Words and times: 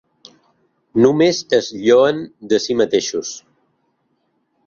Només 1.03 1.41
es 1.57 1.67
lloen 1.83 2.23
de 2.53 2.59
si 2.65 2.77
mateixos. 2.81 3.35